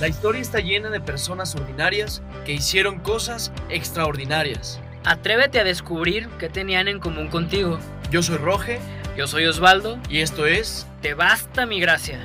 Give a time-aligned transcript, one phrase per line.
[0.00, 4.80] La historia está llena de personas ordinarias que hicieron cosas extraordinarias.
[5.04, 7.78] Atrévete a descubrir qué tenían en común contigo.
[8.10, 8.80] Yo soy Roge
[9.16, 10.00] Yo soy Osvaldo.
[10.08, 12.18] y esto es Te basta mi gracia.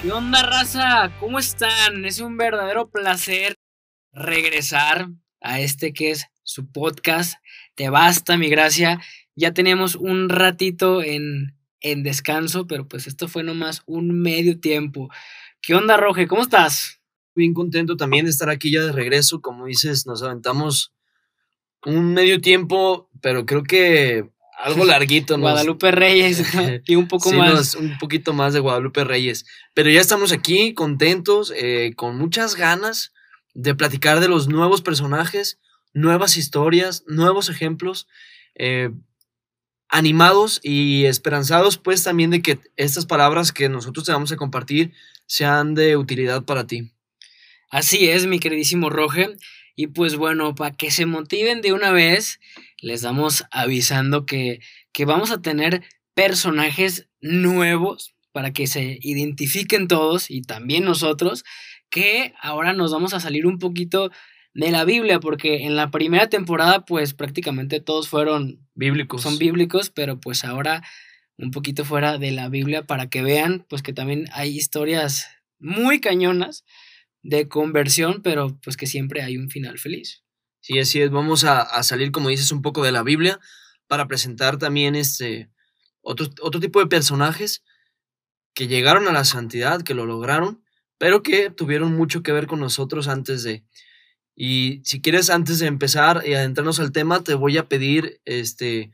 [0.00, 1.10] ¿Qué onda, raza?
[1.18, 2.04] ¿Cómo están?
[2.04, 3.56] Es un verdadero placer
[4.12, 5.08] regresar
[5.40, 7.34] a este que es su podcast.
[7.74, 9.00] Te basta mi gracia.
[9.34, 15.10] Ya tenemos un ratito en, en descanso, pero pues esto fue nomás un medio tiempo.
[15.62, 16.26] ¿Qué onda, Roge?
[16.26, 16.96] ¿Cómo estás?
[17.34, 19.40] bien contento también de estar aquí ya de regreso.
[19.40, 20.92] Como dices, nos aventamos
[21.86, 25.34] un medio tiempo, pero creo que algo larguito.
[25.38, 26.42] nos- Guadalupe Reyes
[26.86, 27.74] y un poco Sí, más.
[27.76, 29.46] un poquito más de Guadalupe Reyes.
[29.74, 33.12] Pero ya estamos aquí contentos, eh, con muchas ganas
[33.54, 35.58] de platicar de los nuevos personajes,
[35.94, 38.06] nuevas historias, nuevos ejemplos,
[38.54, 38.90] eh,
[39.90, 44.92] animados y esperanzados pues también de que estas palabras que nosotros te vamos a compartir
[45.26, 46.92] sean de utilidad para ti.
[47.70, 49.36] Así es, mi queridísimo Roge.
[49.76, 52.40] Y pues bueno, para que se motiven de una vez,
[52.78, 54.60] les damos avisando que,
[54.92, 55.82] que vamos a tener
[56.14, 61.44] personajes nuevos para que se identifiquen todos y también nosotros,
[61.88, 64.10] que ahora nos vamos a salir un poquito
[64.54, 69.22] de la Biblia, porque en la primera temporada pues prácticamente todos fueron, Bíblicos.
[69.22, 70.82] son bíblicos, pero pues ahora
[71.36, 75.28] un poquito fuera de la Biblia para que vean pues que también hay historias
[75.58, 76.64] muy cañonas
[77.22, 80.22] de conversión, pero pues que siempre hay un final feliz.
[80.60, 81.10] Sí, así es.
[81.10, 83.40] Vamos a, a salir, como dices, un poco de la Biblia
[83.86, 85.50] para presentar también este
[86.02, 87.62] otro, otro tipo de personajes
[88.54, 90.62] que llegaron a la santidad, que lo lograron,
[90.98, 93.64] pero que tuvieron mucho que ver con nosotros antes de.
[94.42, 98.90] Y si quieres, antes de empezar y adentrarnos al tema, te voy a pedir, este,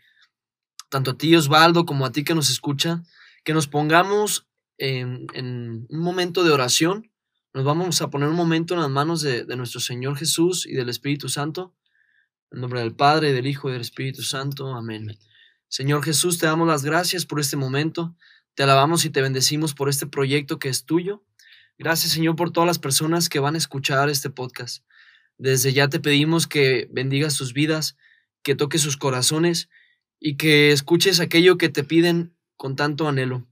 [0.89, 3.05] tanto a ti, Osvaldo, como a ti que nos escucha,
[3.45, 7.13] que nos pongamos en, en un momento de oración
[7.55, 10.75] nos vamos a poner un momento en las manos de, de, nuestro Señor Jesús y
[10.75, 11.75] del Espíritu Santo.
[12.51, 14.75] En nombre del Padre, del Hijo y del Espíritu Santo.
[14.75, 15.17] Amén.
[15.69, 18.15] Señor Jesús, te damos las gracias por este momento.
[18.55, 21.25] Te alabamos y te bendecimos por este proyecto que es tuyo.
[21.79, 24.85] Gracias, Señor, por todas las personas que van a escuchar este podcast.
[25.39, 27.97] Desde ya te pedimos que bendigas sus vidas,
[28.43, 29.69] que toques sus corazones
[30.19, 33.47] y que escuches aquello que te piden con tanto anhelo.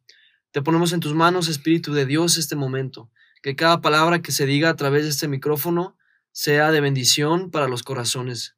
[0.50, 3.10] Te ponemos en tus manos, Espíritu de Dios, este momento
[3.44, 5.98] que cada palabra que se diga a través de este micrófono
[6.32, 8.56] sea de bendición para los corazones.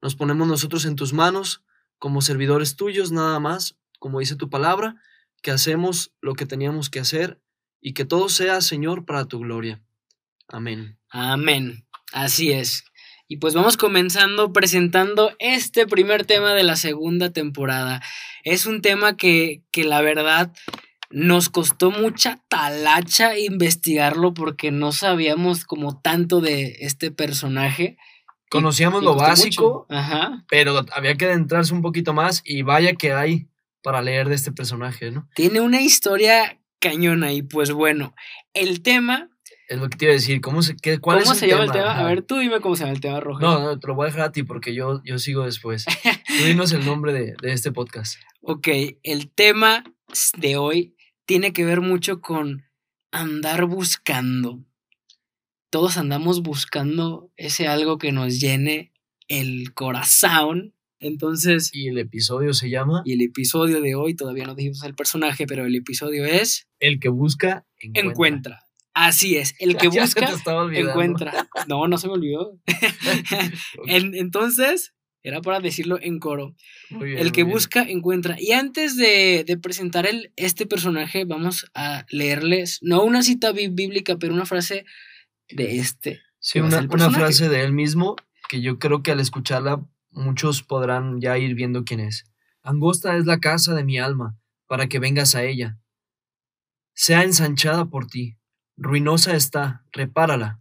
[0.00, 1.64] Nos ponemos nosotros en tus manos
[1.98, 5.02] como servidores tuyos nada más, como dice tu palabra,
[5.42, 7.40] que hacemos lo que teníamos que hacer
[7.80, 9.82] y que todo sea, Señor, para tu gloria.
[10.46, 10.96] Amén.
[11.08, 11.84] Amén.
[12.12, 12.84] Así es.
[13.28, 18.02] Y pues vamos comenzando presentando este primer tema de la segunda temporada.
[18.42, 20.52] Es un tema que, que la verdad
[21.10, 27.98] nos costó mucha talacha investigarlo porque no sabíamos como tanto de este personaje.
[28.48, 30.44] Conocíamos y, lo básico, Ajá.
[30.48, 33.48] pero había que adentrarse un poquito más y vaya que hay
[33.82, 35.28] para leer de este personaje, ¿no?
[35.34, 38.14] Tiene una historia cañona y pues bueno,
[38.54, 39.28] el tema...
[39.70, 41.52] Es lo que te iba a decir, ¿cómo se, qué, cuál ¿Cómo es se el
[41.52, 41.74] llama tema?
[41.74, 41.98] el tema?
[42.00, 43.42] A ver, tú dime cómo se llama el tema, Roger.
[43.48, 45.84] No, no, te lo voy a dejar a ti porque yo, yo sigo después.
[46.26, 48.16] tú dinos el nombre de, de este podcast.
[48.40, 48.66] Ok,
[49.04, 49.84] el tema
[50.38, 52.64] de hoy tiene que ver mucho con
[53.12, 54.58] andar buscando.
[55.70, 58.92] Todos andamos buscando ese algo que nos llene
[59.28, 60.74] el corazón.
[60.98, 61.70] Entonces.
[61.72, 63.02] Y el episodio se llama.
[63.04, 66.66] Y el episodio de hoy, todavía no dijimos el personaje, pero el episodio es.
[66.80, 68.10] El que busca, encuentra.
[68.10, 68.69] encuentra.
[69.06, 70.28] Así es, el que Ya busca,
[70.74, 71.48] encuentra.
[71.66, 72.58] No, no se me olvidó.
[73.86, 76.54] en, entonces, era para decirlo en coro.
[76.90, 78.36] Muy bien, el que busca, encuentra.
[78.38, 83.74] Y antes de, de presentar el, este personaje, vamos a leerles, no una cita bí-
[83.74, 84.84] bíblica, pero una frase
[85.48, 86.20] de este.
[86.38, 88.16] Sí, una, frase de él mismo
[88.50, 92.24] que yo creo que al escucharla muchos podrán ya ir viendo quién es.
[92.62, 95.78] Angosta es la casa de mi alma, para que vengas a ella.
[96.94, 98.36] Sea ensanchada por ti,
[98.80, 100.60] ruinosa está, repárala.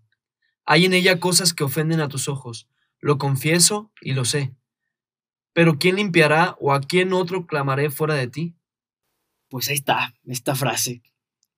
[0.65, 2.67] Hay en ella cosas que ofenden a tus ojos,
[2.99, 4.53] lo confieso y lo sé.
[5.53, 8.55] Pero ¿quién limpiará o a quién otro clamaré fuera de ti?
[9.49, 11.01] Pues ahí está, esta frase,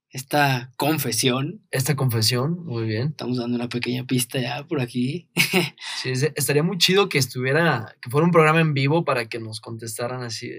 [0.09, 1.61] esta confesión.
[1.71, 3.09] Esta confesión, muy bien.
[3.09, 5.29] Estamos dando una pequeña pista ya por aquí.
[6.01, 9.39] Sí, es- estaría muy chido que estuviera, que fuera un programa en vivo para que
[9.39, 10.49] nos contestaran así,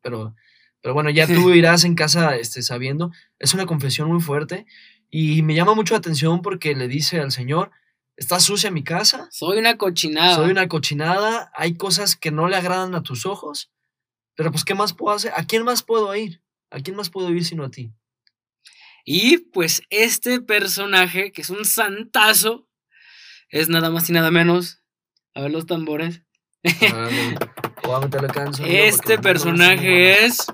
[0.00, 0.34] pero,
[0.80, 3.10] pero bueno, ya tú irás en casa este, sabiendo.
[3.38, 4.64] Es una confesión muy fuerte
[5.18, 7.70] y me llama mucho la atención porque le dice al Señor,
[8.18, 10.34] está sucia mi casa, Soy una cochinada.
[10.34, 13.72] soy una cochinada, hay cosas que no le agradan a tus ojos,
[14.34, 15.32] pero pues ¿qué más puedo hacer?
[15.34, 16.42] ¿A quién más puedo ir?
[16.70, 17.94] ¿A quién más puedo ir sino a ti?
[19.06, 22.68] Y pues este personaje, que es un santazo,
[23.48, 24.82] es nada más y nada menos.
[25.32, 26.20] A ver los tambores.
[28.66, 30.44] este personaje es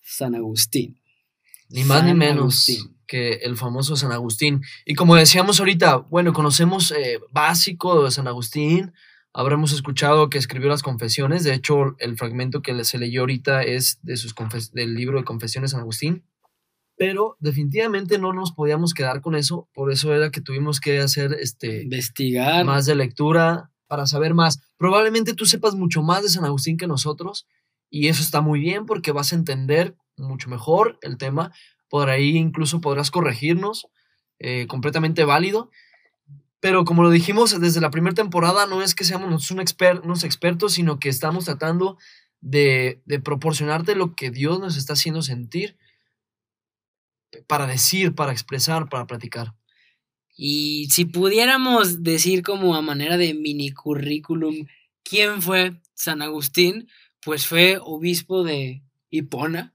[0.00, 1.02] San Agustín.
[1.70, 4.62] Ni más ni menos que el famoso San Agustín.
[4.86, 8.92] Y como decíamos ahorita, bueno, conocemos eh, básico de San Agustín,
[9.32, 13.98] habremos escuchado que escribió las confesiones, de hecho el fragmento que se leyó ahorita es
[14.02, 14.34] de sus
[14.72, 16.24] del libro de confesiones de San Agustín,
[16.96, 21.36] pero definitivamente no nos podíamos quedar con eso, por eso era que tuvimos que hacer
[21.40, 24.60] este investigar más de lectura para saber más.
[24.76, 27.46] Probablemente tú sepas mucho más de San Agustín que nosotros
[27.90, 31.52] y eso está muy bien porque vas a entender mucho mejor el tema,
[31.88, 33.88] por ahí incluso podrás corregirnos,
[34.38, 35.70] eh, completamente válido.
[36.60, 39.60] Pero como lo dijimos desde la primera temporada, no es que seamos un
[40.02, 41.98] unos expertos, sino que estamos tratando
[42.40, 45.76] de, de proporcionarte lo que Dios nos está haciendo sentir
[47.46, 49.54] para decir, para expresar, para platicar.
[50.36, 54.66] Y si pudiéramos decir como a manera de mini currículum,
[55.02, 56.88] ¿quién fue San Agustín?
[57.24, 59.74] Pues fue obispo de Hipona.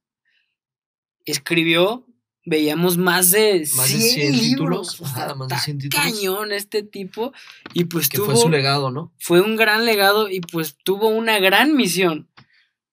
[1.25, 2.06] Escribió
[2.46, 5.00] veíamos más de 100, libros.
[5.38, 6.04] más de 100 títulos.
[6.04, 7.34] Cañón este tipo.
[7.74, 9.14] Y pues que fue su legado, ¿no?
[9.18, 12.30] Fue un gran legado y pues tuvo una gran misión.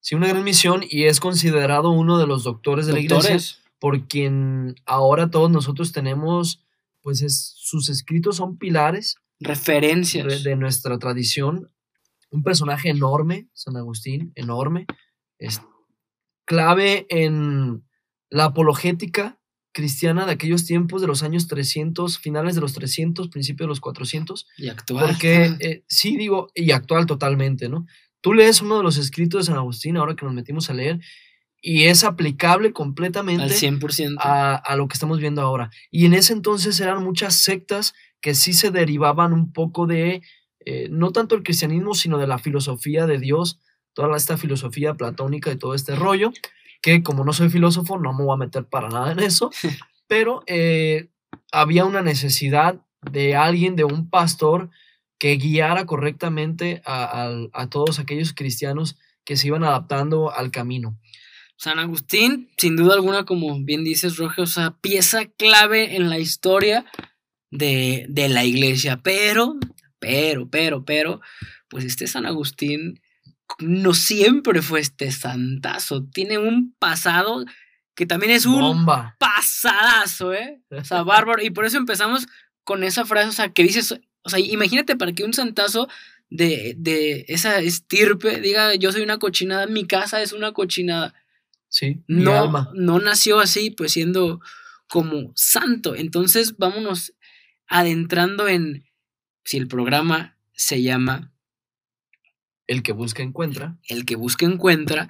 [0.00, 4.06] Sí, una gran misión y es considerado uno de los doctores de la iglesia por
[4.06, 6.62] quien ahora todos nosotros tenemos,
[7.00, 9.17] pues es, sus escritos son pilares.
[9.41, 10.26] Referencias.
[10.26, 11.73] De, de nuestra tradición.
[12.31, 14.87] Un personaje enorme, San Agustín, enorme.
[15.38, 15.62] Es
[16.44, 17.83] clave en
[18.31, 19.38] la apologética
[19.73, 23.81] cristiana de aquellos tiempos de los años 300, finales de los 300, principios de los
[23.81, 24.47] 400.
[24.56, 25.06] Y actual.
[25.06, 27.87] Porque eh, sí digo, y actual totalmente, ¿no?
[28.21, 31.00] Tú lees uno de los escritos de San Agustín, ahora que nos metimos a leer,
[31.62, 34.17] y es aplicable completamente al 100%.
[34.19, 35.71] A, a lo que estamos viendo ahora.
[35.91, 40.23] Y en ese entonces eran muchas sectas que sí se derivaban un poco de,
[40.65, 43.61] eh, no tanto el cristianismo, sino de la filosofía de Dios,
[43.94, 46.33] toda esta filosofía platónica y todo este rollo
[46.81, 49.50] que como no soy filósofo no me voy a meter para nada en eso,
[50.06, 51.09] pero eh,
[51.53, 54.71] había una necesidad de alguien, de un pastor,
[55.19, 60.99] que guiara correctamente a, todos aquellos cristianos que se iban adaptando al camino.
[61.56, 66.19] San Agustín, sin duda alguna, como bien dices, Roge, o sea, pieza clave en la
[66.19, 66.87] historia
[67.50, 69.56] de, de la iglesia, pero,
[69.99, 71.21] pero, pero, pero,
[71.69, 73.03] pues este San Agustín
[73.61, 76.05] no siempre fue este santazo.
[76.05, 77.45] Tiene un pasado
[77.95, 78.87] que también es un
[79.19, 80.62] pasadazo, ¿eh?
[80.71, 81.43] O sea, bárbaro.
[81.43, 82.27] Y por eso empezamos
[82.65, 85.89] con esa frase, o sea, que dices, o sea, imagínate para que un santazo
[86.29, 91.15] de, de esa estirpe diga, yo soy una cochinada, mi casa es una cochinada.
[91.69, 94.41] Sí, no, no nació así, pues siendo
[94.89, 95.95] como santo.
[95.95, 97.15] Entonces, vámonos
[97.69, 98.85] adentrando en
[99.45, 101.33] si el programa se llama
[102.70, 103.76] el que busca encuentra.
[103.88, 105.08] El que busca encuentra,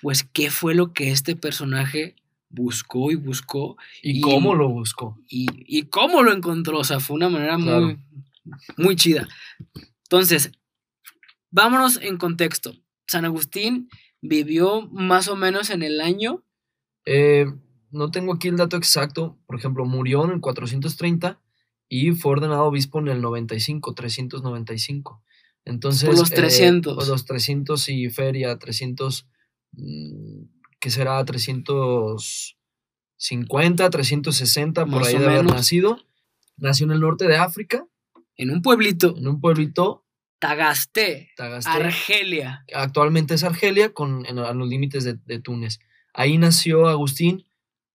[0.00, 2.16] pues qué fue lo que este personaje
[2.48, 3.76] buscó y buscó.
[4.02, 5.18] Y, cómo lo buscó.
[5.28, 6.78] Y, cómo lo encontró.
[6.78, 7.98] O sea, fue una manera muy,
[8.78, 9.28] muy chida.
[10.04, 10.50] Entonces,
[11.50, 12.74] vámonos en contexto.
[13.06, 13.90] San Agustín
[14.22, 16.42] vivió más o menos en el año.
[17.04, 17.52] Eh,
[17.90, 19.36] no tengo aquí el dato exacto.
[19.44, 21.38] Por ejemplo, murió en el 430
[21.90, 25.22] y fue ordenado obispo en el 95, 395.
[25.68, 27.06] Entonces, los 300.
[27.06, 29.26] Eh, los 300 y feria, 300,
[29.72, 30.42] mm,
[30.80, 31.24] ¿qué será?
[31.24, 35.98] 350, 360, por ahí de haber nacido.
[36.56, 37.84] Nació en el norte de África.
[38.36, 39.14] En un pueblito.
[39.16, 40.04] En un pueblito.
[41.36, 41.66] Tagaste.
[41.66, 42.64] Argelia.
[42.74, 45.80] Actualmente es Argelia, con, en, a los límites de, de Túnez.
[46.14, 47.44] Ahí nació Agustín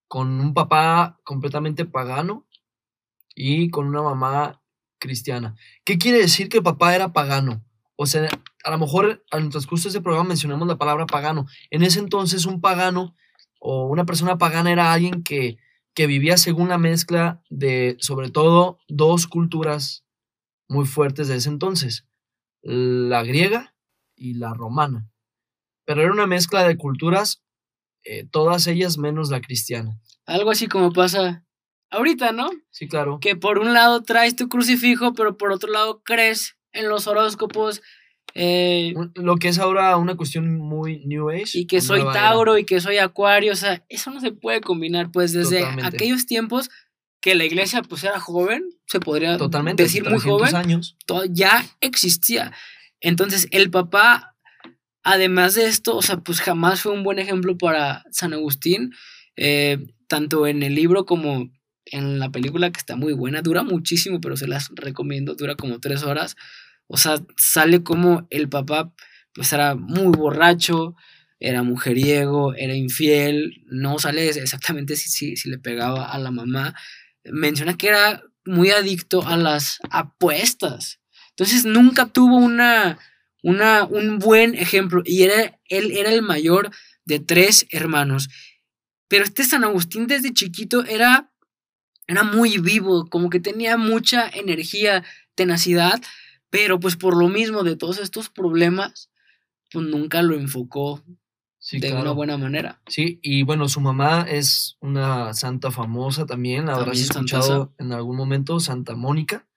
[0.07, 2.47] con un papá completamente pagano
[3.35, 4.62] y con una mamá
[5.03, 5.55] cristiana.
[5.83, 7.61] ¿Qué quiere decir que el papá era pagano?
[7.97, 8.29] O sea,
[8.63, 11.45] a lo mejor en el transcurso de este programa mencionamos la palabra pagano.
[11.69, 13.13] En ese entonces un pagano
[13.59, 15.57] o una persona pagana era alguien que,
[15.93, 20.05] que vivía según la mezcla de, sobre todo, dos culturas
[20.69, 22.07] muy fuertes de ese entonces,
[22.61, 23.75] la griega
[24.15, 25.09] y la romana.
[25.85, 27.43] Pero era una mezcla de culturas,
[28.05, 29.99] eh, todas ellas menos la cristiana.
[30.25, 31.45] Algo así como pasa
[31.93, 32.49] ahorita, ¿no?
[32.71, 33.19] Sí, claro.
[33.21, 37.81] Que por un lado traes tu crucifijo, pero por otro lado crees en los horóscopos.
[38.35, 41.57] Eh, lo que es ahora una cuestión muy New Age.
[41.59, 45.11] Y que soy Tauro y que soy Acuario, o sea, eso no se puede combinar,
[45.11, 46.69] pues desde aquellos tiempos
[47.21, 49.37] que la iglesia pues era joven, se podría
[49.75, 50.97] decir muy joven, años.
[51.29, 52.53] Ya existía.
[52.99, 54.35] Entonces el papá,
[55.03, 58.91] además de esto, o sea, pues jamás fue un buen ejemplo para San Agustín
[59.35, 61.49] eh, tanto en el libro como
[61.85, 65.79] en la película, que está muy buena, dura muchísimo, pero se las recomiendo, dura como
[65.79, 66.35] tres horas.
[66.87, 68.93] O sea, sale como el papá,
[69.33, 70.95] pues era muy borracho,
[71.39, 76.73] era mujeriego, era infiel, no sale exactamente si, si, le pegaba a la mamá.
[77.25, 80.99] Menciona que era muy adicto a las apuestas.
[81.31, 82.97] Entonces nunca tuvo una,
[83.41, 86.71] una, un buen ejemplo y era, él era el mayor
[87.05, 88.29] de tres hermanos.
[89.09, 91.32] Pero este San Agustín desde chiquito era,
[92.07, 95.03] era muy vivo, como que tenía mucha energía,
[95.35, 96.01] tenacidad,
[96.49, 99.09] pero pues por lo mismo de todos estos problemas,
[99.71, 101.03] pues nunca lo enfocó
[101.71, 102.81] de una buena manera.
[102.87, 108.17] Sí, y bueno, su mamá es una santa famosa también, la habrás escuchado en algún
[108.17, 109.47] momento, Santa Mónica,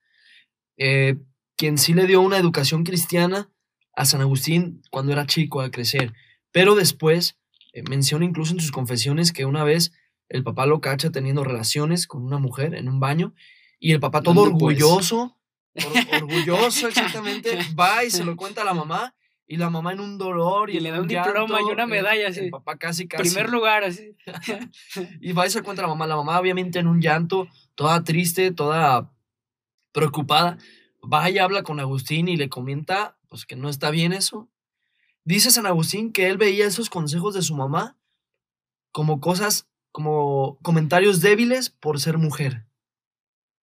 [0.76, 1.18] eh,
[1.56, 3.50] quien sí le dio una educación cristiana
[3.94, 6.12] a San Agustín cuando era chico, a crecer,
[6.52, 7.38] pero después
[7.72, 9.92] eh, menciona incluso en sus confesiones que una vez
[10.28, 13.34] el papá lo cacha teniendo relaciones con una mujer en un baño
[13.78, 15.36] y el papá todo orgulloso,
[16.20, 19.14] orgulloso exactamente, va y se lo cuenta a la mamá
[19.46, 22.40] y la mamá en un dolor y, le da un diploma y una medalla así.
[22.40, 23.22] El papá casi casi.
[23.22, 24.16] Primer lugar así.
[25.20, 28.02] y va y se cuenta a la mamá, la mamá obviamente en un llanto, toda
[28.02, 29.12] triste, toda
[29.92, 30.58] preocupada.
[31.12, 34.48] Va y habla con Agustín y le comenta pues que no está bien eso.
[35.24, 37.96] Dice San Agustín que él veía esos consejos de su mamá
[38.90, 42.66] como cosas, como comentarios débiles por ser mujer,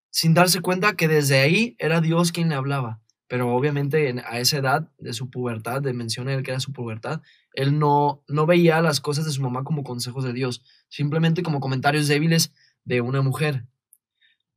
[0.10, 4.58] sin darse cuenta que desde ahí era Dios quien le hablaba pero obviamente a esa
[4.58, 7.24] edad de su pubertad, de menciona él que era su pubertad,
[7.56, 11.60] él no, no veía las cosas de su mamá como consejos de Dios, simplemente como
[11.60, 13.66] comentarios débiles de una mujer.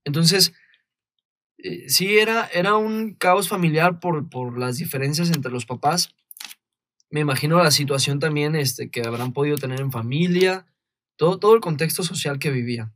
[0.05, 0.53] Entonces,
[1.57, 6.15] eh, sí, era, era un caos familiar por, por las diferencias entre los papás.
[7.09, 10.67] Me imagino la situación también este, que habrán podido tener en familia,
[11.17, 12.93] todo, todo el contexto social que vivía.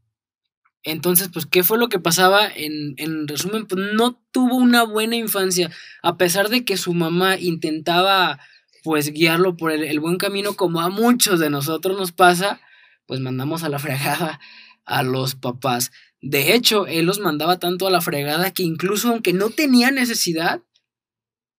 [0.82, 2.48] Entonces, pues, ¿qué fue lo que pasaba?
[2.48, 5.70] En, en resumen, pues no tuvo una buena infancia,
[6.02, 8.40] a pesar de que su mamá intentaba,
[8.82, 12.60] pues, guiarlo por el, buen camino, como a muchos de nosotros nos pasa,
[13.06, 14.40] pues mandamos a la fregada
[14.86, 15.92] a los papás.
[16.22, 20.62] De hecho, él los mandaba tanto a la fregada que incluso aunque no tenía necesidad,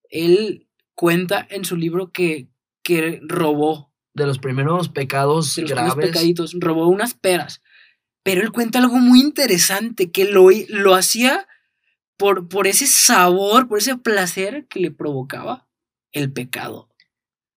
[0.10, 2.48] él cuenta en su libro que,
[2.84, 3.91] que robó.
[4.14, 5.96] De los primeros pecados de los graves.
[5.96, 7.62] pecaditos, robó unas peras.
[8.24, 11.48] Pero él cuenta algo muy interesante, que lo, lo hacía
[12.18, 15.68] por, por ese sabor, por ese placer que le provocaba
[16.12, 16.90] el pecado.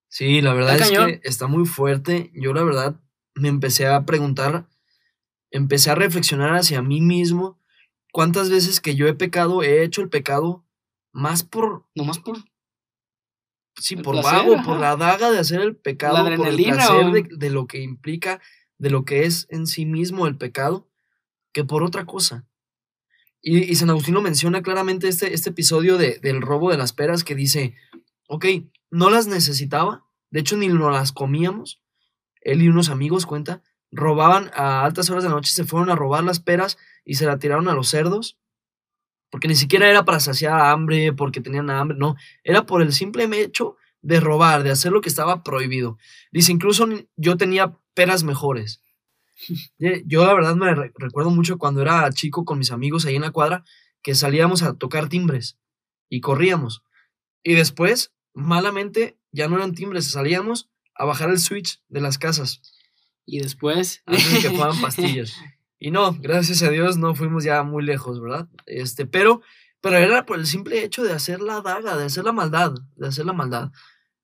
[0.09, 2.31] Sí, la verdad es que está muy fuerte.
[2.35, 3.01] Yo la verdad
[3.35, 4.69] me empecé a preguntar,
[5.51, 7.61] empecé a reflexionar hacia mí mismo
[8.13, 10.65] cuántas veces que yo he pecado, he hecho el pecado
[11.13, 11.87] más por...
[11.95, 12.39] No más por...
[13.77, 17.51] Sí, por vago, por la daga de hacer el pecado, por el placer de, de,
[17.51, 18.41] lo que implica
[18.79, 20.89] de lo que es en sí mismo el pecado
[21.53, 22.47] que por otra cosa.
[23.41, 27.35] Y, San Agustín menciona claramente este, este episodio de, del robo de las peras que
[27.35, 27.75] dice,
[28.27, 28.47] ok,
[28.91, 31.83] no las necesitaba, de hecho ni no las comíamos.
[32.41, 35.95] Él y unos amigos, cuenta, robaban a altas horas de la noche, se fueron a
[35.95, 38.39] robar las peras y se la tiraron a los cerdos,
[39.35, 42.15] porque ni siquiera era para saciar hambre, porque tenían hambre, no,
[42.45, 45.99] era por el simple hecho de robar, de hacer lo que estaba prohibido.
[46.31, 46.87] Dice, incluso
[47.17, 48.81] yo tenía peras mejores.
[50.07, 53.33] Yo la verdad me recuerdo mucho cuando era chico con mis amigos ahí en la
[53.33, 53.65] cuadra,
[54.05, 55.59] que salíamos a tocar timbres
[56.09, 56.85] y corríamos.
[57.43, 62.63] Y después, malamente, ya no eran timbres, salíamos a bajar el switch de las casas.
[63.27, 64.01] Y después...
[64.07, 65.35] Antes que jugaban pastillas.
[65.79, 68.49] Y no, gracias a Dios no fuimos ya muy lejos, ¿verdad?
[68.67, 69.43] Este, pero,
[69.81, 73.09] pero era por el simple hecho de hacer la daga, de hacer la maldad, de
[73.09, 73.71] hacer la maldad.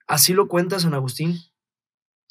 [0.06, 1.38] Así lo cuenta San Agustín.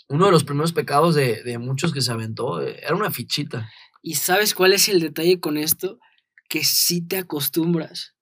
[0.08, 3.70] Uno de los primeros pecados de, muchos que se aventó eh, era una fichita.
[4.02, 6.00] ¿Y sabes cuál es el detalle con esto?
[6.48, 8.16] Que sí te acostumbras.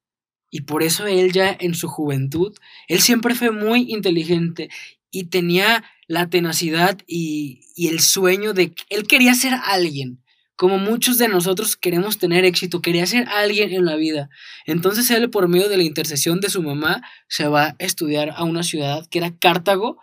[0.50, 2.56] Y por eso él ya en su juventud,
[2.88, 4.70] él siempre fue muy inteligente
[5.12, 10.24] y tenía la tenacidad y, y el sueño de que él quería ser alguien
[10.58, 14.30] como muchos de nosotros queremos tener éxito, quería ser alguien en la vida.
[14.66, 18.44] Entonces él, por medio de la intercesión de su mamá, se va a estudiar a
[18.44, 20.00] una ciudad que era Cartago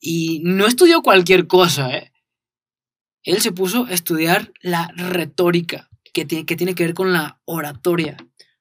[0.00, 1.94] y no estudió cualquier cosa.
[1.94, 2.10] ¿eh?
[3.22, 7.40] Él se puso a estudiar la retórica, que tiene que, tiene que ver con la
[7.44, 8.16] oratoria.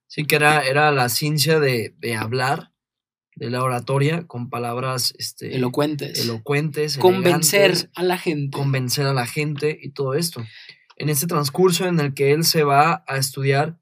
[0.08, 2.74] Sí, que era, era la ciencia de, hablar,
[3.38, 6.20] de la oratoria, con palabras este, elocuentes.
[6.20, 6.98] Elocuentes.
[6.98, 8.58] Convencer a la gente.
[8.58, 10.44] Convencer a la gente y todo esto
[11.02, 13.80] en este transcurso en el que él se va a estudiar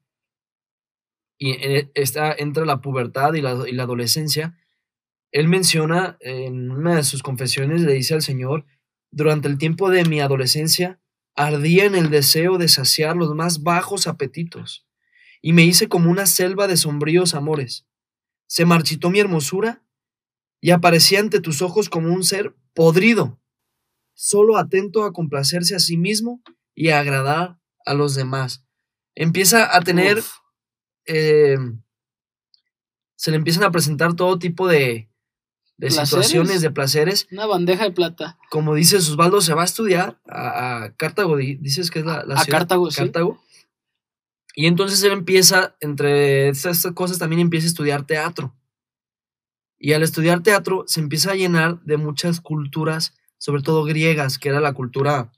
[1.38, 1.54] y
[1.94, 3.52] está entre la pubertad y la,
[3.84, 4.58] adolescencia,
[5.34, 8.66] él menciona en una de sus confesiones, le dice al Señor,
[9.12, 11.02] durante el tiempo de mi adolescencia
[11.36, 14.88] ardía en el deseo de saciar los más bajos apetitos,
[15.42, 17.86] y me hice como una selva de sombríos amores.
[18.48, 19.84] Se marchitó mi hermosura
[20.62, 23.42] y aparecí ante tus ojos como un ser podrido,
[24.14, 26.42] solo atento a complacerse a sí mismo
[26.80, 28.64] y a agradar a los demás.
[29.14, 30.24] Empieza a tener,
[31.06, 31.58] eh,
[33.18, 35.10] se le empiezan a presentar todo tipo de,
[35.76, 37.28] de situaciones, de placeres.
[37.34, 38.38] Una bandeja de plata.
[38.50, 42.60] Como dice Osvaldo, se va a estudiar a, Cartago, dices que es la, a ciudad.
[42.60, 43.44] Cartago, Cartago.
[44.56, 48.56] Y entonces él empieza, entre estas cosas, también empieza a estudiar teatro.
[49.78, 54.48] Y al estudiar teatro se empieza a llenar de muchas culturas, sobre todo griegas, que
[54.48, 55.30] era la cultura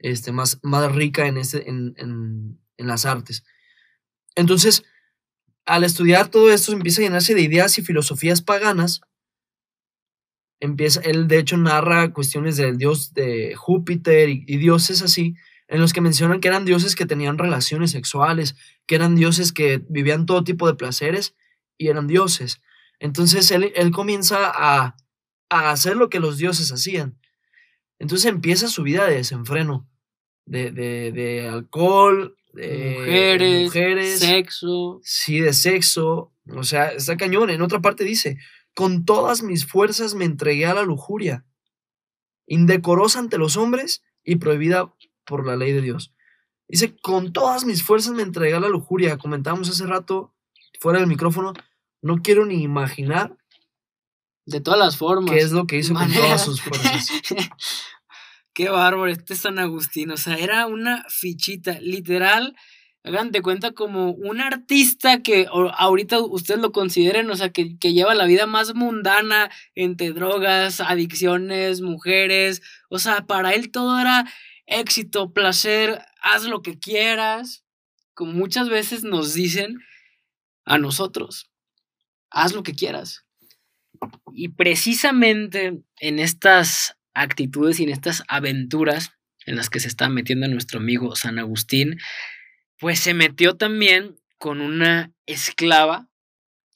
[0.00, 3.44] este, más, más rica en, en, en, en las artes.
[4.34, 4.82] Entonces,
[5.64, 9.02] al estudiar todo esto, empieza a llenarse de ideas y filosofías paganas
[10.60, 15.34] empieza, él de hecho narra cuestiones del dios de Júpiter y, dioses así,
[15.68, 19.82] en los que mencionan que eran dioses que tenían relaciones sexuales, que eran dioses que
[19.88, 21.34] vivían todo tipo de placeres
[21.78, 22.60] y eran dioses.
[22.98, 24.96] Entonces él, él comienza a,
[25.48, 27.18] a, hacer lo que los dioses hacían.
[27.98, 29.88] Entonces empieza su vida de desenfreno,
[30.50, 35.00] de, de, de alcohol, de mujeres, mujeres, sexo.
[35.04, 36.32] Sí, de sexo.
[36.52, 37.50] O sea, está cañón.
[37.50, 38.36] En otra parte dice,
[38.74, 41.46] con todas mis fuerzas me entregué a la lujuria,
[42.46, 44.92] indecorosa ante los hombres y prohibida
[45.24, 46.12] por la ley de Dios.
[46.66, 49.18] Dice, con todas mis fuerzas me entregué a la lujuria.
[49.18, 50.34] Comentábamos hace rato,
[50.80, 51.52] fuera del micrófono,
[52.02, 53.36] no quiero ni imaginar.
[54.46, 55.30] De todas las formas.
[55.30, 57.08] ¿Qué es lo que hizo con todas sus fuerzas?
[58.60, 60.10] Qué bárbaro, este es San Agustín.
[60.10, 62.54] O sea, era una fichita, literal
[63.04, 67.94] hagan de cuenta como un artista que ahorita ustedes lo consideren, o sea, que, que,
[67.94, 72.60] lleva la vida más mundana entre drogas, adicciones, mujeres,
[72.90, 74.30] o sea, para él todo era
[74.66, 77.64] éxito, placer, haz lo que quieras,
[78.12, 79.78] como muchas veces nos dicen
[80.66, 81.50] a nosotros,
[82.28, 83.24] haz lo que quieras.
[84.34, 89.12] Y precisamente en estas actitudes y en estas aventuras
[89.46, 91.98] en las que se está metiendo nuestro amigo San Agustín,
[92.78, 96.08] pues se metió también con una esclava,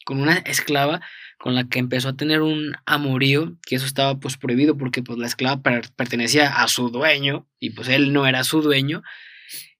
[0.05, 1.01] con una esclava
[1.39, 5.19] con la que empezó a tener un amorío, que eso estaba pues prohibido porque pues
[5.19, 9.03] la esclava pertenecía a su dueño y pues él no era su dueño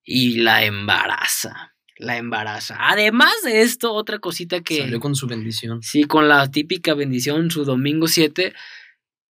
[0.05, 2.77] y la embaraza, la embaraza.
[2.79, 4.79] Además de esto, otra cosita que...
[4.79, 5.83] Salió con su bendición.
[5.83, 8.53] Sí, con la típica bendición, su domingo 7.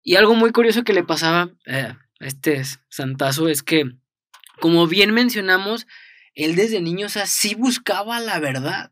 [0.07, 3.91] Y algo muy curioso que le pasaba eh, a este santazo es que,
[4.61, 5.87] como bien mencionamos,
[6.35, 8.91] él desde niño, o sea, sí buscaba la verdad.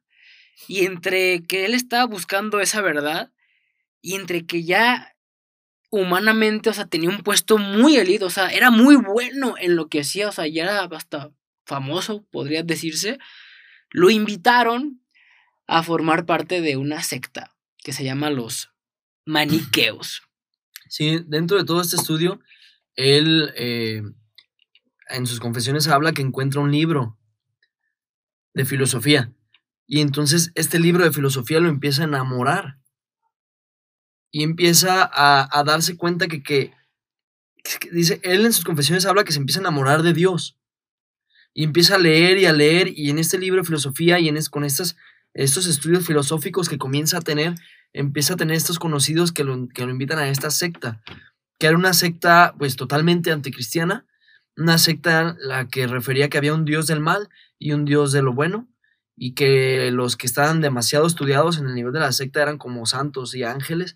[0.67, 3.31] Y entre que él estaba buscando esa verdad
[4.01, 5.15] y entre que ya
[5.91, 9.89] humanamente, o sea, tenía un puesto muy elido, o sea, era muy bueno en lo
[9.89, 11.31] que hacía, o sea, ya era hasta
[11.67, 13.19] famoso, podría decirse,
[13.91, 15.03] lo invitaron
[15.67, 18.71] a formar parte de una secta que se llama los
[19.25, 20.23] maniqueos.
[20.93, 22.39] Sí, dentro de todo este estudio,
[22.95, 24.03] él eh,
[25.09, 27.17] en sus confesiones habla que encuentra un libro
[28.53, 29.33] de filosofía.
[29.87, 32.77] Y entonces este libro de filosofía lo empieza a enamorar.
[34.29, 36.71] Y empieza a, darse cuenta que, que,
[37.91, 40.59] dice, él en sus confesiones habla que se empieza a enamorar de Dios.
[41.55, 42.93] Y empieza a leer y a leer.
[42.95, 44.95] Y en este libro de filosofía y en con estas,
[45.33, 47.55] estos estudios filosóficos que comienza a tener,
[47.93, 51.01] empieza a tener estos conocidos que lo, que lo invitan a esta secta.
[51.59, 54.05] Que era una secta pues totalmente anticristiana.
[54.57, 57.29] Una secta la que refería que había un Dios del mal
[57.63, 58.67] y un dios de lo bueno,
[59.15, 62.85] y que los que estaban demasiado estudiados en el nivel de la secta eran como
[62.85, 63.95] santos y ángeles.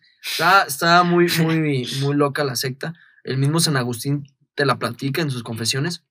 [0.67, 2.93] Estaba, muy, muy, muy loca la secta.
[3.23, 6.03] El mismo San Agustín te la platica en sus confesiones.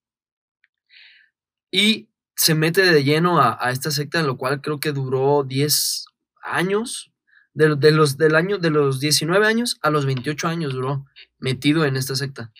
[1.71, 6.07] Y se mete de lleno a, esta secta, en lo cual creo que duró 10
[6.43, 7.13] años.
[7.57, 11.07] De, de, los, del año, de los 19 años a los 28 años duró
[11.39, 12.53] metido en esta secta.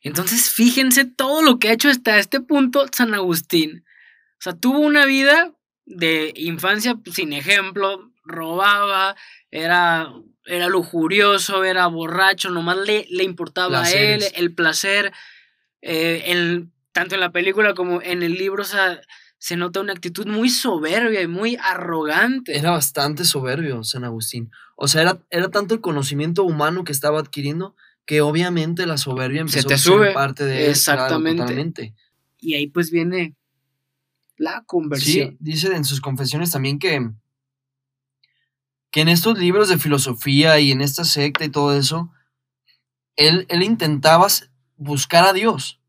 [0.00, 3.84] Entonces, fíjense todo lo que ha hecho hasta este punto San Agustín.
[4.38, 5.52] O sea, tuvo una vida
[5.84, 9.16] de infancia sin ejemplo, robaba,
[9.50, 10.12] era,
[10.44, 15.12] era lujurioso, era borracho, nomás le, le importaba a él el placer.
[15.82, 19.00] Eh, tanto en la película como en el libro, o sea,
[19.46, 22.58] se nota una actitud muy soberbia y muy arrogante.
[22.58, 24.50] Era bastante soberbio San Agustín.
[24.74, 29.42] O sea, era, era tanto el conocimiento humano que estaba adquiriendo que obviamente la soberbia
[29.42, 31.94] empezó a ser parte de Exactamente.
[32.40, 33.36] y ahí pues viene
[34.36, 35.30] la conversión.
[35.30, 37.08] Sí, dice en sus confesiones también que,
[38.90, 42.10] que en estos libros de filosofía y en esta secta y todo eso,
[43.14, 44.26] él, él intentaba
[44.76, 45.80] buscar a Dios,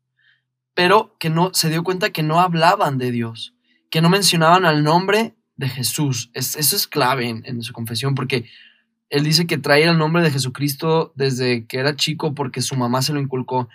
[0.78, 3.52] pero que no se dio cuenta que no hablaban de Dios,
[3.90, 6.30] que no mencionaban al nombre de Jesús.
[6.34, 8.48] eso es clave en, en, su confesión, porque
[9.10, 13.02] él dice que traía el nombre de Jesucristo desde que era chico porque su mamá
[13.02, 13.68] se lo inculcó.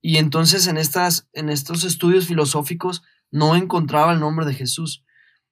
[0.00, 5.04] Y entonces en, estas, en estos estudios filosóficos no encontraba el nombre de Jesús.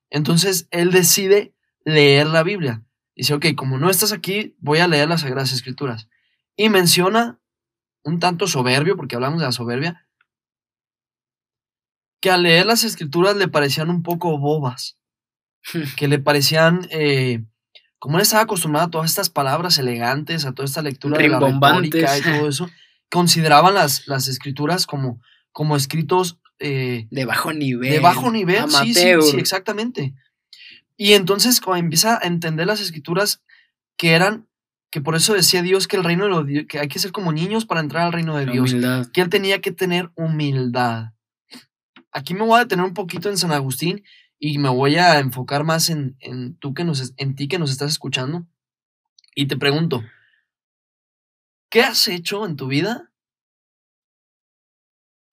[0.08, 2.82] Entonces él decide leer la Biblia.
[3.14, 6.08] Dice, ok, como no estás aquí, voy a leer las Sagradas Escrituras.
[6.56, 7.40] Y menciona,
[8.04, 10.03] un tanto soberbio, porque hablamos de la soberbia,
[12.24, 14.96] que al leer las Escrituras le parecían un poco bobas,
[15.98, 17.44] que le parecían, eh,
[17.98, 21.38] como él estaba acostumbrado a todas estas palabras elegantes, a toda esta lectura de la
[21.38, 22.70] retórica y todo eso,
[23.10, 25.20] consideraban las, las Escrituras como,
[25.52, 27.92] como escritos eh, de bajo nivel.
[27.92, 30.14] De bajo nivel, sí, sí, sí, exactamente.
[30.96, 33.42] Y entonces cuando empieza a entender las escrituras
[33.98, 34.48] que eran,
[34.90, 37.66] que por eso decía Dios que el reino de que hay que ser como niños
[37.66, 38.74] para entrar al reino de Dios,
[39.12, 41.13] que él tenía que tener humildad.
[42.14, 44.02] Aquí me voy a detener un poquito en San Agustín
[44.38, 47.70] y me voy a enfocar más en, en, tú que nos, en ti que nos
[47.70, 48.46] estás escuchando.
[49.34, 50.02] Y te pregunto,
[51.68, 53.10] ¿qué has hecho en tu vida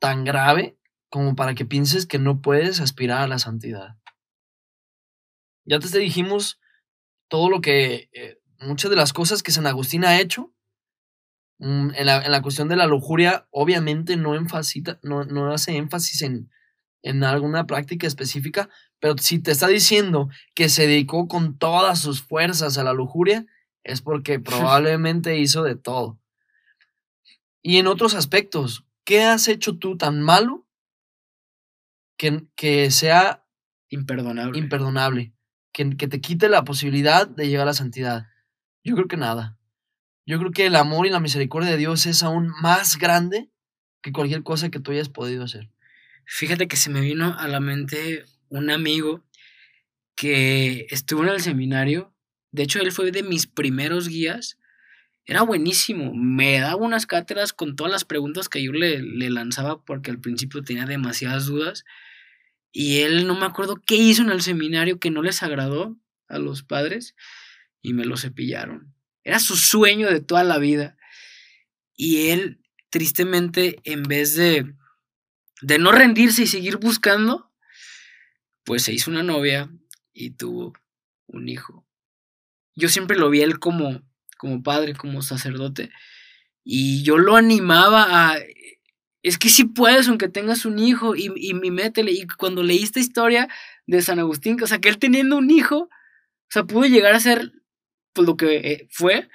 [0.02, 0.78] tan grave
[1.12, 3.98] como para que pienses que no puedes aspirar a la santidad.
[5.66, 6.60] Ya te dijimos
[7.28, 10.54] todo lo que, eh, muchas de las cosas que San Agustín ha hecho.
[11.60, 14.34] Mm, en, la, en, la, cuestión de la lujuria, obviamente no,
[15.04, 16.50] no, no hace énfasis en,
[17.04, 22.22] en alguna práctica específica, pero si te está diciendo que se dedicó con todas sus
[22.22, 23.46] fuerzas a la lujuria,
[23.84, 26.20] es porque probablemente hizo de todo.
[27.62, 30.66] Y en otros aspectos, ¿qué has hecho tú tan malo
[32.56, 33.44] que, sea
[33.90, 34.60] imperdonable.
[34.60, 35.34] imperdonable
[35.72, 38.28] que, que te quite la posibilidad de llegar a la santidad.
[38.84, 39.58] Yo creo que nada.
[40.26, 43.50] Yo creo que el amor y la misericordia de Dios es aún más grande
[44.02, 45.70] que cualquier cosa que tú hayas podido hacer.
[46.34, 49.22] Fíjate que se me vino a la mente un amigo
[50.16, 52.16] que estuvo en el seminario.
[52.52, 54.58] De hecho, él fue de mis primeros guías.
[55.26, 56.14] Era buenísimo.
[56.16, 60.22] Me daba unas cátedras con todas las preguntas que yo le, le lanzaba porque al
[60.22, 61.84] principio tenía demasiadas dudas.
[62.72, 65.98] Y él no me acuerdo qué hizo en el seminario que no les agradó
[66.30, 67.14] a los padres
[67.82, 68.96] y me lo cepillaron.
[69.26, 70.96] Era su sueño de toda la vida.
[71.94, 74.74] Y él, tristemente, en vez de,
[75.62, 77.52] de no rendirse y seguir buscando,
[78.64, 79.70] pues se hizo una novia
[80.14, 80.74] y tuvo
[81.28, 81.86] un hijo.
[82.76, 84.02] Yo siempre lo vi él como,
[84.38, 85.92] como padre, como sacerdote,
[86.64, 88.40] y yo lo animaba a
[89.24, 92.12] es que si puedes, aunque tengas un hijo, y, y, métele.
[92.12, 93.48] Y cuando leí esta historia
[93.86, 95.90] de San Agustín, o sea, que él teniendo un hijo, o
[96.50, 97.52] sea, pudo llegar a ser
[98.14, 99.30] pues, lo que eh, fue.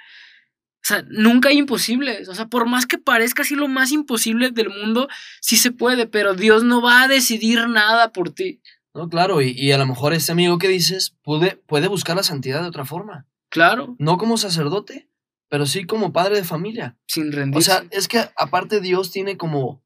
[0.87, 2.29] O sea, nunca hay imposibles.
[2.29, 5.09] O sea, por más que parezca así lo más imposible del mundo,
[5.41, 8.61] sí se puede, pero Dios no va a decidir nada por ti.
[8.93, 12.23] No, claro, y, y a lo mejor ese amigo que dices puede, puede buscar la
[12.23, 13.27] santidad de otra forma.
[13.49, 13.97] Claro.
[13.99, 15.09] No como sacerdote,
[15.49, 16.97] pero sí como padre de familia.
[17.05, 17.57] Sin rendirse.
[17.57, 19.83] O sea, es que aparte Dios tiene como,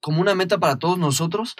[0.00, 1.54] como una meta para todos nosotros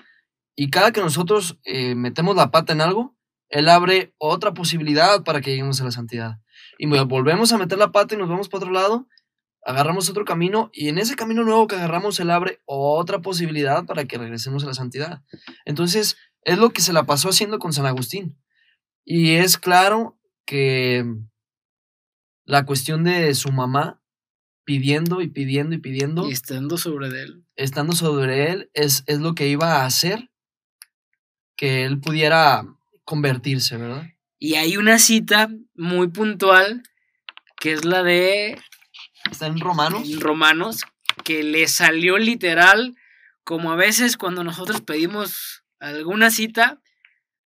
[0.56, 3.16] y cada que nosotros eh, metemos la pata en algo,
[3.48, 6.40] Él abre otra posibilidad para que lleguemos a la santidad.
[6.78, 9.08] Y volvemos a meter la pata y nos vamos para otro lado,
[9.64, 14.04] agarramos otro camino y en ese camino nuevo que agarramos Él abre otra posibilidad para
[14.04, 15.22] que regresemos a la santidad.
[15.64, 18.38] Entonces, es lo que se la pasó haciendo con San Agustín.
[19.04, 21.04] Y es claro que
[22.44, 24.00] la cuestión de su mamá
[24.64, 26.28] pidiendo y pidiendo y pidiendo.
[26.28, 27.44] Y estando sobre él.
[27.56, 30.30] Estando sobre él es, es lo que iba a hacer
[31.56, 32.66] que él pudiera
[33.04, 34.06] convertirse, ¿verdad?
[34.38, 36.82] Y hay una cita muy puntual
[37.58, 38.58] que es la de...
[39.30, 40.20] Está en Romanos.
[40.20, 40.84] Romanos,
[41.24, 42.94] que le salió literal,
[43.44, 46.80] como a veces cuando nosotros pedimos alguna cita,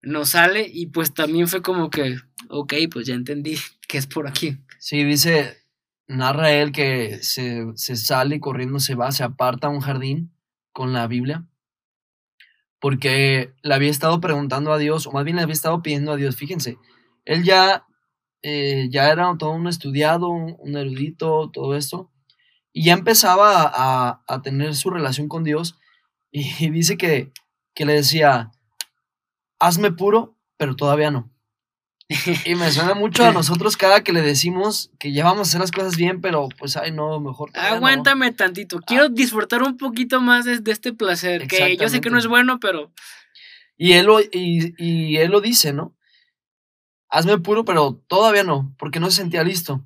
[0.02, 2.17] nos sale y pues también fue como que,
[2.50, 4.58] ok, pues ya entendí que es por aquí.
[4.78, 5.63] Sí, dice,
[6.08, 10.32] narra él que se, se sale corriendo, se va, se aparta a un jardín
[10.74, 11.46] con la Biblia,
[12.84, 16.17] porque le había estado preguntando a Dios, o más bien le había estado pidiendo a
[16.17, 16.80] Dios, fíjense,
[17.24, 17.88] él ya,
[18.41, 22.12] eh, ya era todo un estudiado, un erudito, todo esto,
[22.74, 25.80] y ya empezaba a, a tener su relación con Dios,
[26.30, 27.32] y dice que,
[27.74, 28.52] que le decía,
[29.60, 31.33] hazme puro, pero todavía no.
[32.46, 35.62] Y me suena mucho a nosotros cada que le decimos que ya vamos a hacer
[35.62, 37.52] las cosas bien, pero pues, ay, no, mejor.
[37.58, 38.80] Aguántame tantito.
[38.82, 39.10] Quiero ah.
[39.10, 42.92] disfrutar un poquito más de, este placer, que yo sé que no es bueno, pero.
[43.78, 45.96] Y él, lo, y, y él lo dice, ¿no?
[47.10, 49.86] Hazme puro, pero todavía no, porque no se sentía listo.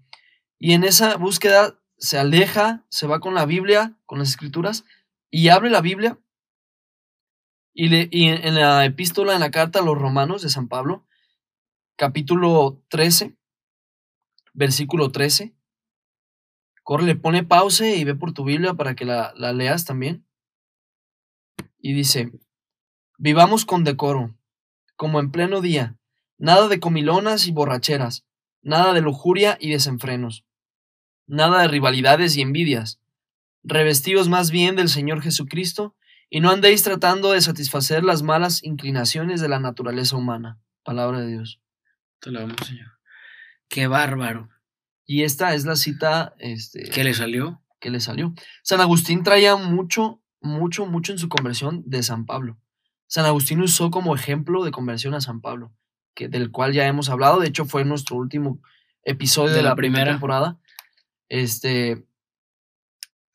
[0.60, 4.86] Y en esa búsqueda se aleja, se va con la Biblia, con las escrituras,
[5.30, 6.20] y abre la Biblia
[7.74, 11.07] Y, le- y en la epístola, en la carta a los romanos de San Pablo,
[11.98, 13.36] capítulo 13,
[14.54, 15.56] versículo 13,
[16.84, 20.26] corre, le pone pausa y ve por tu Biblia para que la, la leas también.
[21.80, 22.32] Y dice,
[23.18, 24.36] vivamos con decoro,
[24.96, 25.98] como en pleno día,
[26.38, 28.26] nada de comilonas y borracheras,
[28.62, 30.46] nada de lujuria y desenfrenos,
[31.26, 33.00] nada de rivalidades y envidias,
[33.64, 35.96] revestidos más bien del Señor Jesucristo,
[36.30, 40.60] y no andéis tratando de satisfacer las malas inclinaciones de la naturaleza humana.
[40.84, 41.60] Palabra de Dios.
[42.20, 42.88] Te lo damos, Señor.
[43.70, 44.50] Qué bárbaro.
[45.06, 47.62] Y esta es la cita este, ¿Qué le salió?
[47.80, 48.34] que le salió.
[48.64, 52.58] San Agustín traía mucho, mucho, mucho en su conversión de San Pablo.
[53.06, 55.74] San Agustín usó como ejemplo de conversión a San Pablo,
[56.16, 57.40] que, del cual ya hemos hablado.
[57.40, 58.62] De hecho, fue nuestro último
[59.04, 60.12] episodio de, De la la primera primera.
[60.14, 60.60] temporada.
[61.30, 62.04] Este,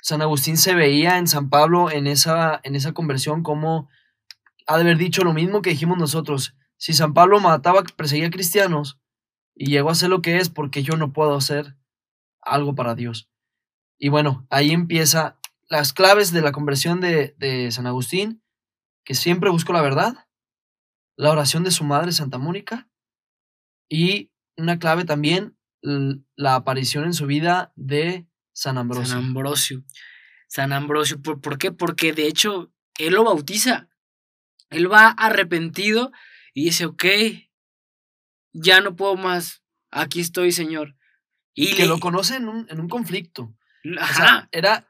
[0.03, 3.88] San Agustín se veía en San Pablo en esa, en esa conversión como
[4.66, 6.57] ha de haber dicho lo mismo que dijimos nosotros.
[6.83, 8.99] Si San Pablo mataba, perseguía cristianos
[9.55, 11.77] y llegó a ser lo que es, porque yo no puedo hacer
[12.40, 13.31] algo para Dios.
[14.01, 18.42] Y bueno, ahí empieza las claves de la conversión de, de San Agustín,
[19.05, 20.27] que siempre buscó la verdad,
[21.16, 22.90] la oración de su madre Santa Mónica
[23.88, 29.07] y una clave también, la aparición en su vida de San Ambrosio.
[29.07, 29.85] San Ambrosio.
[30.49, 31.23] San Ambrosio.
[31.23, 31.71] ¿Por, por qué?
[31.71, 33.88] Porque de hecho él lo bautiza.
[34.68, 36.11] Él va arrepentido
[36.54, 37.04] y dice, ok,
[38.52, 39.62] ya no puedo más.
[39.90, 40.96] Aquí estoy, Señor.
[41.54, 43.54] Y que le- lo conoce en un, en un conflicto.
[43.84, 44.14] O Ajá.
[44.14, 44.88] sea, era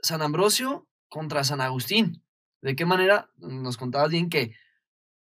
[0.00, 2.24] San Ambrosio contra San Agustín.
[2.62, 3.30] ¿De qué manera?
[3.36, 4.54] Nos contabas bien que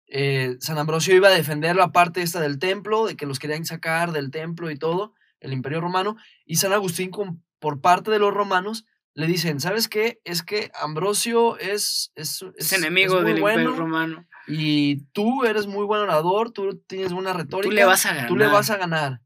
[0.07, 3.65] eh, San Ambrosio iba a defender la parte esta del templo, de que los querían
[3.65, 8.19] sacar del templo y todo, el imperio romano, y San Agustín con- por parte de
[8.19, 10.21] los romanos le dicen, ¿sabes qué?
[10.25, 14.27] Es que Ambrosio es, es, es, enemigo del bueno, Imperio Romano.
[14.51, 18.29] Y tú eres muy buen orador, tú tienes buena retórica, Tú le vas a ganar.
[18.29, 19.21] tú le vas a ganar.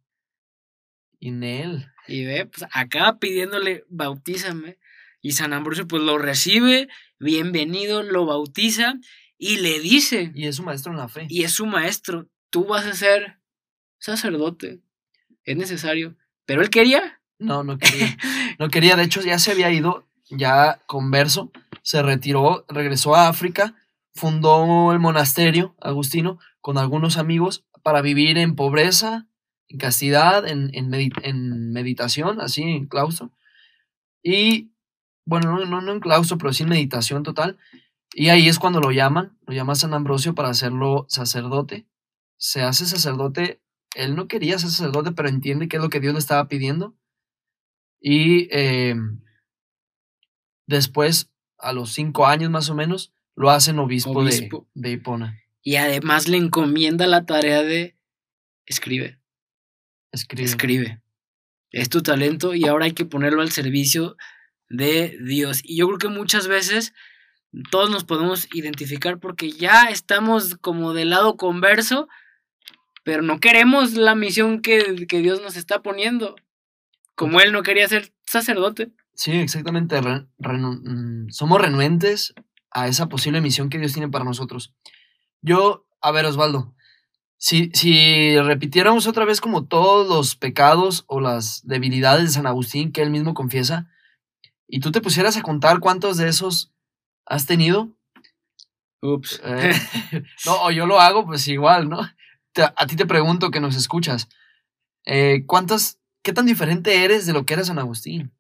[1.19, 1.87] Y Nel.
[2.07, 4.79] Y ve, pues acaba pidiéndole, bautízame.
[5.23, 8.95] Y San Ambrosio pues lo recibe, bienvenido, lo bautiza
[9.39, 11.27] y le dice, Y es su maestro en la fe.
[11.31, 13.39] y es su maestro, tú vas a ser
[13.99, 14.81] sacerdote,
[15.45, 16.17] es necesario.
[16.45, 17.21] Pero él quería.
[17.39, 18.17] No, no quería.
[18.59, 18.95] No quería.
[18.97, 21.51] De hecho, ya se había ido, ya converso,
[21.83, 23.75] se retiró, regresó a África,
[24.15, 29.29] fundó el monasterio agustino con algunos amigos para vivir en pobreza,
[29.69, 33.33] en castidad, en, en, medi- en meditación, así, en claustro.
[34.23, 34.73] Y,
[35.27, 37.59] bueno, no, no, no en claustro, pero sí en meditación total.
[38.15, 41.87] Y ahí es cuando lo llaman, lo llama San Ambrosio para hacerlo sacerdote.
[42.39, 43.61] Se hace sacerdote.
[43.97, 46.97] Él no quería ser sacerdote, pero entiende qué es lo que Dios le estaba pidiendo.
[48.01, 48.95] Y eh,
[50.67, 54.69] después, a los cinco años más o menos, lo hacen obispo, de- Obispo.
[54.75, 55.41] De, Hipona.
[55.63, 57.97] Y además le encomienda la tarea de
[58.67, 59.19] escribe,
[60.13, 60.45] Escribe.
[60.45, 61.03] escribe.
[61.71, 64.17] Es tu talento y ahora hay que ponerlo al servicio
[64.69, 65.61] de Dios.
[65.65, 66.93] Y yo creo que muchas veces
[67.71, 72.09] todos nos podemos identificar porque ya estamos como del lado converso,
[73.03, 76.37] pero no queremos la misión que, que Dios nos está poniendo.
[77.17, 78.91] Como él no quería ser sacerdote.
[79.15, 79.97] Sí, exactamente.
[80.01, 82.35] renu- mm, somos renuentes
[82.75, 84.75] a esa posible misión que Dios tiene para nosotros.
[85.41, 86.75] Yo, a ver, Osvaldo,
[87.39, 92.93] si, si repitiéramos otra vez como todos los pecados o las debilidades de San Agustín
[92.93, 93.89] que él mismo confiesa,
[94.69, 96.73] y tú te pusieras a contar cuántos de esos
[97.27, 97.97] has tenido,
[99.03, 99.41] Ups.
[99.45, 99.73] eh,
[100.47, 102.01] no, o yo lo hago, pues igual, ¿no?
[102.53, 104.29] Te- a ti te pregunto que nos escuchas,
[105.07, 108.33] eh, ¿cuántas, qué tan diferente eres de lo que era San Agustín?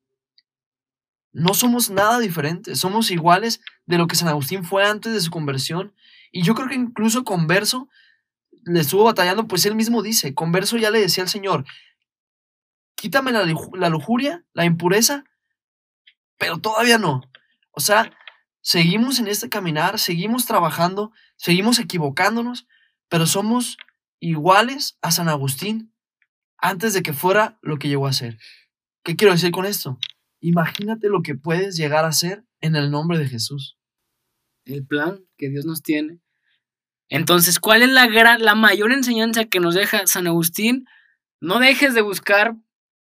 [1.34, 5.32] No somos nada diferentes, somos iguales de lo que San Agustín fue antes de su
[5.32, 5.92] conversión.
[6.30, 7.88] Y yo creo que incluso Converso
[8.64, 11.64] le estuvo batallando, pues él mismo dice, Converso ya le decía al Señor,
[12.94, 15.24] quítame la, la lujuria, la impureza,
[16.38, 17.22] pero todavía no.
[17.72, 18.16] O sea,
[18.60, 22.68] seguimos en este caminar, seguimos trabajando, seguimos equivocándonos,
[23.08, 23.76] pero somos
[24.20, 25.92] iguales a San Agustín
[26.58, 28.38] antes de que fuera lo que llegó a ser.
[29.02, 29.98] ¿Qué quiero decir con esto?
[30.44, 33.78] Imagínate lo que puedes llegar a ser en el nombre de Jesús.
[34.66, 36.20] el plan que Dios nos tiene.
[37.08, 40.86] Entonces, ¿cuál es la, gran, la mayor enseñanza que nos deja San Agustín?
[41.40, 42.56] No dejes de buscar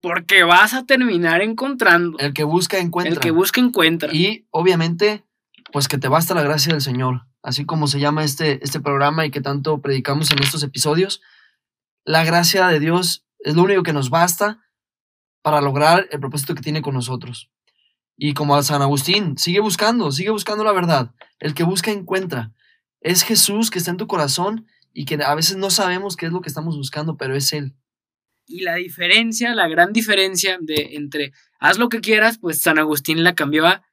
[0.00, 2.18] porque vas a terminar encontrando.
[2.18, 3.14] El que busca encuentra.
[3.14, 4.12] El que busca encuentra.
[4.12, 5.24] Y obviamente,
[5.72, 9.26] pues que te basta la gracia del Señor, así como se llama este, este programa
[9.26, 11.20] y que tanto predicamos en estos episodios.
[12.04, 14.60] La gracia de Dios es lo único que nos basta
[15.42, 17.50] para lograr el propósito que tiene con nosotros.
[18.16, 21.14] Y como a San Agustín, sigue buscando, sigue buscando la verdad.
[21.38, 22.52] El que busca encuentra.
[23.00, 26.32] Es Jesús que está en tu corazón y que a veces no sabemos qué es
[26.32, 27.74] lo que estamos buscando, pero es Él.
[28.46, 33.22] Y la diferencia, la gran diferencia de entre haz lo que quieras, pues San Agustín
[33.22, 33.84] la cambió a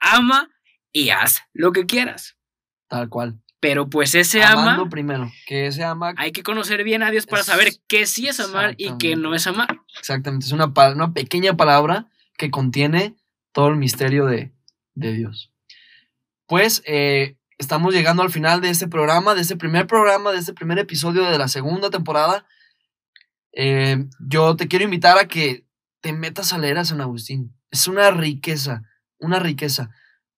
[0.00, 0.50] ama
[0.92, 2.36] y haz lo que quieras.
[2.88, 3.40] Tal cual.
[3.66, 4.88] Pero pues ese Amando ama.
[4.88, 6.14] primero, que ese ama.
[6.18, 9.34] Hay que conocer bien a Dios para saber qué sí es amar y qué no
[9.34, 9.80] es amar.
[9.98, 12.06] Exactamente, es una, una pequeña palabra
[12.38, 13.16] que contiene
[13.50, 14.52] todo el misterio de,
[14.94, 15.50] de Dios.
[16.46, 20.54] Pues eh, estamos llegando al final de este programa, de este primer programa, de este
[20.54, 22.46] primer episodio de la segunda temporada.
[23.52, 25.66] Eh, yo te quiero invitar a que
[26.00, 27.52] te metas a leer a San Agustín.
[27.72, 28.84] Es una riqueza,
[29.18, 29.90] una riqueza.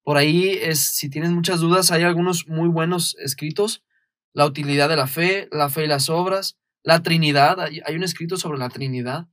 [0.08, 3.84] Por ahí es, si tienes muchas dudas, hay algunos muy buenos escritos.
[4.32, 8.02] La utilidad de la fe, la fe y las obras, la Trinidad, hay, hay un
[8.02, 9.28] escrito sobre la Trinidad.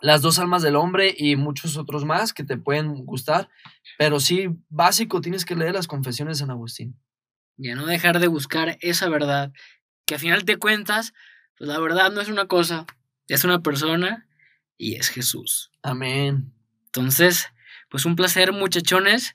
[0.00, 3.48] Las dos almas del hombre y muchos otros más que te pueden gustar.
[3.96, 6.98] Pero sí, básico, tienes que leer las confesiones de San Agustín.
[7.56, 9.52] Y a no dejar de buscar esa verdad,
[10.04, 11.14] que al final te cuentas,
[11.56, 12.86] pues la verdad no es una cosa,
[13.28, 14.26] es una persona
[14.76, 15.70] y es Jesús.
[15.80, 16.52] Amén.
[16.86, 17.52] Entonces,
[17.88, 19.34] pues un placer, muchachones.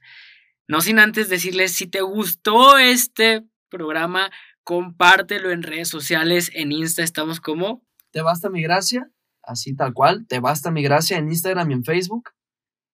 [0.68, 4.32] No sin antes decirles, si te gustó este programa,
[4.64, 7.86] compártelo en redes sociales, en Insta estamos como...
[8.12, 9.10] Te basta mi gracia,
[9.42, 12.30] así tal cual, te basta mi gracia en Instagram y en Facebook.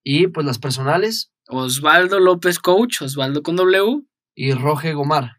[0.03, 1.31] Y pues las personales.
[1.47, 4.03] Osvaldo López Coach, Osvaldo con W.
[4.33, 5.33] Y Roge Gomar.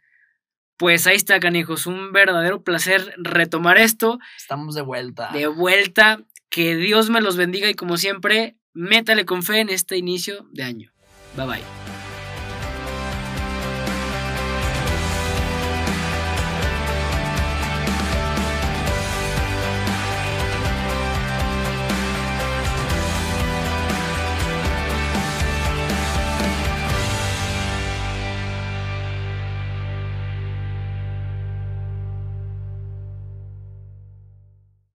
[0.76, 1.86] Pues ahí está, canijos.
[1.86, 4.18] Un verdadero placer retomar esto.
[4.36, 5.30] Estamos de vuelta.
[5.32, 6.24] De vuelta.
[6.48, 10.62] Que Dios me los bendiga y como siempre, métale con fe en este inicio de
[10.62, 10.92] año.
[11.36, 11.79] Bye bye.